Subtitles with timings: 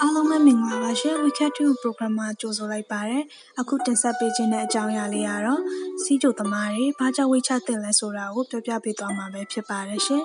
[0.00, 3.22] အားလုံးပဲမင်္ဂလာပါရှင် Weekend 2 program မှာကြိုဆိုလိုက်ပါတယ်
[3.60, 5.62] အခုတင်ဆက်ပေးခြင်းတဲ့အကြောင်းအရာလေးကတော့
[6.02, 10.24] စီးကြိုသမားတွေဘာကြောင့်ဝိတ်ချတင်လဲဆိုတာကိုပြောပြပေးသွားမှာပဲဖြစ်ပါတယ်ရှင်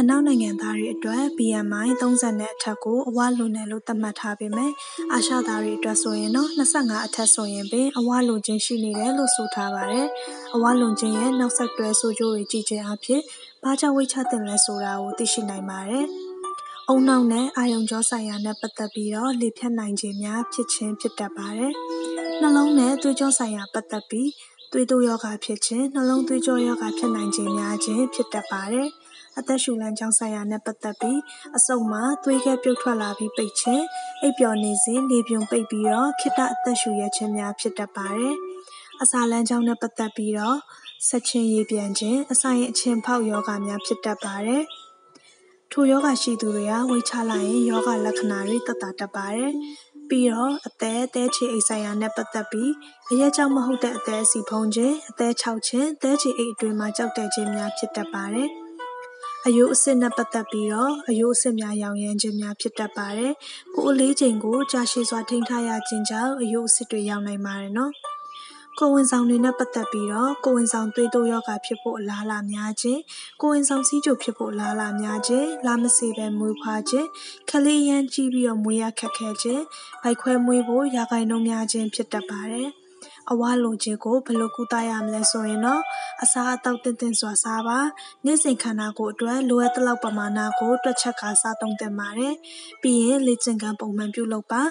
[0.00, 4.72] အနောက်နိုင်ငံသားတွေအတွက် BMI 30နဲ့အထက်ကိုအဝလွန်တယ်လို့သတ်မှတ်ထားပေမဲ့
[5.12, 10.06] အာရှသားတွေအတွက်ဆိုရင်တော့25အထက်ဆိုရင်ပင်အဝလွန်ခြင်းရှိနေတယ်လို့ဆိုထားပါတယ်။
[10.54, 13.22] အဝလွန်ခြင်းရဲ့နောက်ဆက်တွဲဆိုးကျိုးတွေကြည့်ခြင်းအဖြစ်
[13.62, 16.06] ဘာကြောင့်ဝိတ်ချတင်လဲဆိုတာကိုသိရှိနိုင်ပါတယ်။
[16.92, 21.72] ဦးနှောက်နဲ့ အာရုံကြောဆိုင်ရာနဲ့ ပတ်သက်ပြီးတော့ လေဖြတ်နိုင်ခြင်းများ ဖြစ်ခြင်းဖြစ်တတ်ပါတယ်။
[22.40, 24.30] နှလုံးနဲ့ သွေးကြောဆိုင်ရာ ပတ်သက်ပြီး
[24.72, 28.88] သွေးတိုးရောဂါဖြစ်ခြင်း၊နှလုံးသွေးကြောရောဂါ ဖြစ်နိုင်ခြင်းများခြင်း ဖြစ်တတ်ပါတယ်။
[29.38, 31.18] အသက်ရှူလမ်းကြောင်းဆိုင်ရာနဲ့ ပတ်သက်ပြီး
[31.56, 33.82] အဆုတ်မှာ သွေးခဲပြုတ်ထွက်လာပြီး ပိတ်ခြင်း၊
[34.22, 38.34] အိပ်ပျော်နေစဉ် လေပြွန်ပိတ်ပြီးတော့ ခေတ္တအသက်ရှူရခြင်းများ ဖြစ်တတ်ပါတယ်။
[39.02, 40.58] အစာလမ်းကြောင်းနဲ့ ပတ်သက်ပြီးတော့
[41.08, 44.64] ဆက်ချင်းရေပြန်ခြင်း၊အစာရင်အချင်ဖောက်ရောဂါများ ဖြစ်တတ်ပါတယ်။
[45.78, 49.52] ထိုရောဂါရှိသူတွေကဝေးချလိုက်ရင် ရောဂါလက္ခဏာတွေ သက်သာတတ်ပါတယ်။
[50.08, 52.72] ပြီးတော့ အသက်၊သည်းခြေအိတ်ဆိုင်ရာနဲ့ ပတ်သက်ပြီး
[53.10, 58.48] အရက်ကြောင့်မဟုတ်တဲ့ အသည်းအဆီဖုံးခြင်း၊အသည်းခြောက်ခြင်း၊သည်းခြေအိတ်အတွင်းမှာ ကျောက်တည်ခြင်းများ ဖြစ်တတ်ပါတယ်။
[59.46, 63.32] အရိုးအဆစ်နဲ့ ပတ်သက်ပြီးတော့ အရိုးအဆစ်များရောင်ရမ်းခြင်းများ ဖြစ်တတ်ပါတယ်။
[63.74, 67.92] ကိုယ်အလေးချိန်ကို ကြာရှည်စွာ ထိန်းထားရခြင်းကြောင့် အရိုးအဆစ်တွေရောင်နိုင်ပါတယ်နော်။
[68.80, 73.00] ကိုယ်ဝန်ဆောင်တွေနဲ့ပတ်သက်ပြီးတော့ကိုယ်ဝန်ဆောင်သွေးတိုးရောဂါဖြစ်ဖို့အလားအလာများခြင်း
[73.42, 77.08] ကိုယ်ဝန်ဆောင်ဆီးချိုဖြစ်ဖို့အလားအလာများခြင်းလာမစေပဲမွေးဖွားခြင်း
[77.50, 79.62] ခလေးရမ်းကြီးပြီးတော့မွေးရခက်ခဲခြင်း
[80.02, 82.70] ဗိုက်ခွဲမွေးဖို့ရာဂိုင်နှုန်းများခြင်းဖြစ်တတ်ပါတယ်။
[83.30, 85.82] အဝလိုခြင်းကိုဘယ်လိုကုသရမလဲဆိုရင်တော့
[86.22, 87.78] အစားအသောက်သင့်တင့်စွာစားပါ
[88.24, 92.34] နေ့စဉ်ခန္ဓာကိုယ်အတွက်လိုအပ်သလောက်ပမာဏကိုတွက်ချက်ခါစားသုံးသင့်ပါတယ်
[92.82, 94.62] ပြီးရင်လေ့ကျင့်ခန်းပုံမှန်ပြုလုပ်ပါ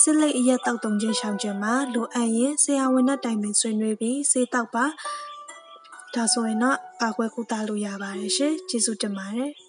[0.00, 4.84] စစ်လိတ်အရက်တောက်တုံခြင်းရှောင်ခြင်းမှာလိုအပ်ရင်ဆရာဝန်နဲ့တိုင်ပင်ဆွေးနွေးပြီးဆေးတောက်ပါ
[6.14, 9.67] ဒါဆိုရင်တော့ကာကွယ်ကုသလို့ရပါတယ်ရှင်ကျေးဇူးတင်ပါတယ်